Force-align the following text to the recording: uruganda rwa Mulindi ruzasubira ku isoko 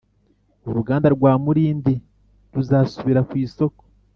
uruganda 0.69 1.07
rwa 1.15 1.31
Mulindi 1.43 1.93
ruzasubira 2.53 3.21
ku 3.27 3.33
isoko 3.45 3.81